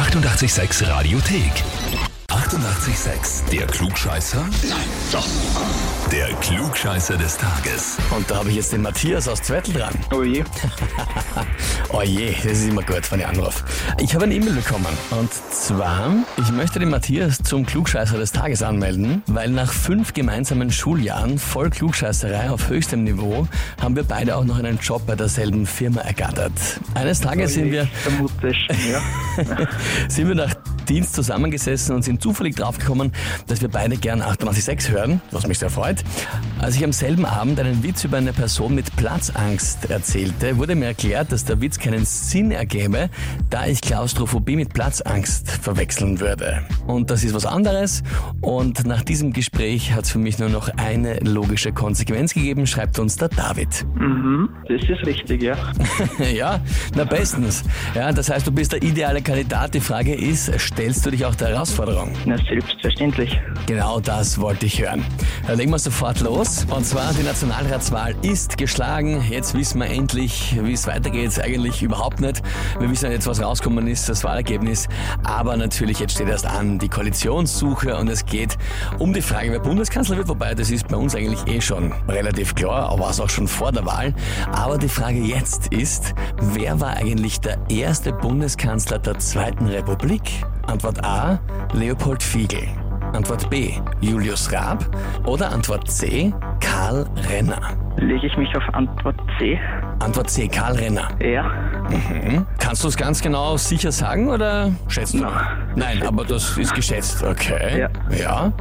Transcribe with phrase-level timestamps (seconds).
[0.00, 2.09] 886 Radiothek.
[2.50, 3.48] 88,6.
[3.52, 4.40] Der Klugscheißer?
[4.68, 5.24] Nein, doch.
[6.10, 7.96] Der Klugscheißer des Tages.
[8.10, 9.94] Und da habe ich jetzt den Matthias aus Zwettl dran.
[10.12, 10.42] Oh je.
[11.92, 13.64] Oh je, das ist immer gut, wenn ich anrufe.
[13.98, 14.86] Ich habe eine E-Mail bekommen.
[15.10, 20.70] Und zwar, ich möchte den Matthias zum Klugscheißer des Tages anmelden, weil nach fünf gemeinsamen
[20.70, 23.48] Schuljahren voll Klugscheißerei auf höchstem Niveau
[23.82, 26.52] haben wir beide auch noch einen Job bei derselben Firma ergattert.
[26.94, 29.02] Eines Tages sind wir, Vermutlich, ja.
[30.08, 30.54] sind wir nach
[30.90, 33.12] Dienst zusammengesessen und sind zufällig draufgekommen,
[33.46, 36.02] dass wir beide gern 886 hören, was mich sehr freut.
[36.58, 40.86] Als ich am selben Abend einen Witz über eine Person mit Platzangst erzählte, wurde mir
[40.86, 43.08] erklärt, dass der Witz keinen Sinn ergäbe,
[43.50, 46.62] da ich Klaustrophobie mit Platzangst verwechseln würde.
[46.88, 48.02] Und das ist was anderes.
[48.40, 52.98] Und nach diesem Gespräch hat es für mich nur noch eine logische Konsequenz gegeben, schreibt
[52.98, 53.86] uns der David.
[53.94, 55.56] Mhm, das ist richtig, ja.
[56.34, 56.60] ja,
[56.96, 57.62] na bestens.
[57.94, 59.74] Ja, das heißt, du bist der ideale Kandidat.
[59.74, 62.10] Die Frage ist, stellst du dich auch der Herausforderung?
[62.24, 63.38] Na, selbstverständlich.
[63.66, 65.04] Genau das wollte ich hören.
[65.46, 66.66] Dann legen wir sofort los.
[66.74, 69.22] Und zwar, die Nationalratswahl ist geschlagen.
[69.28, 71.38] Jetzt wissen wir endlich, wie es weitergeht.
[71.38, 72.40] Eigentlich überhaupt nicht.
[72.78, 74.88] Wir wissen jetzt, was rausgekommen ist, das Wahlergebnis.
[75.22, 78.56] Aber natürlich, jetzt steht erst an die Koalitionssuche und es geht
[78.98, 80.28] um die Frage, wer Bundeskanzler wird.
[80.28, 83.48] Wobei, das ist bei uns eigentlich eh schon relativ klar, aber war es auch schon
[83.48, 84.14] vor der Wahl.
[84.50, 90.22] Aber die Frage jetzt ist, wer war eigentlich der erste Bundeskanzler der Zweiten Republik?
[90.70, 91.40] Antwort A,
[91.72, 92.62] Leopold Fiegel.
[93.12, 94.84] Antwort B, Julius Raab.
[95.26, 97.60] Oder Antwort C, Karl Renner.
[97.96, 99.58] Lege ich mich auf Antwort C.
[99.98, 101.08] Antwort C, Karl Renner.
[101.20, 101.42] Ja.
[101.90, 102.46] Mhm.
[102.60, 105.26] Kannst du es ganz genau sicher sagen oder schätzt du?
[105.74, 107.24] Nein, aber das ist geschätzt.
[107.24, 107.80] Okay.
[107.80, 107.88] Ja.
[108.16, 108.52] Ja.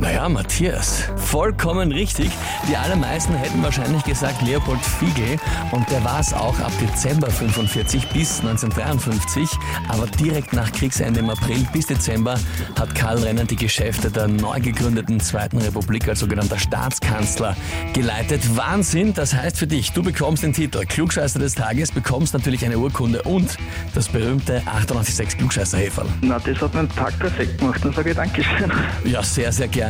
[0.00, 2.30] Naja, Matthias, vollkommen richtig.
[2.70, 5.38] Die allermeisten hätten wahrscheinlich gesagt Leopold Fiegel
[5.72, 9.50] und der war es auch ab Dezember 45 bis 1953.
[9.88, 12.40] Aber direkt nach Kriegsende im April bis Dezember
[12.78, 17.54] hat Karl Renner die Geschäfte der neu gegründeten Zweiten Republik als sogenannter Staatskanzler
[17.92, 18.56] geleitet.
[18.56, 22.78] Wahnsinn, das heißt für dich, du bekommst den Titel Klugscheißer des Tages, bekommst natürlich eine
[22.78, 23.58] Urkunde und
[23.94, 26.06] das berühmte 886 Klugscheißer-Häferl.
[26.22, 27.84] Na, das hat meinen Tag perfekt gemacht.
[27.84, 28.72] Dann sage ich Dankeschön.
[29.04, 29.89] Ja, sehr, sehr gerne.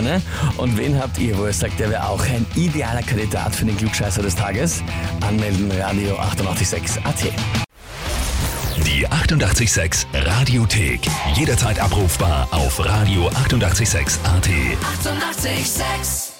[0.56, 3.76] Und wen habt ihr, wo ihr sagt, der wäre auch ein idealer Kandidat für den
[3.76, 4.82] Klugscheißer des Tages?
[5.20, 7.32] Anmelden Radio 886 AT.
[8.86, 11.00] Die 88,6 Radiothek.
[11.34, 14.48] Jederzeit abrufbar auf radio886.at.
[14.48, 15.50] 88,6.
[15.50, 16.39] Eighty-eight, sex.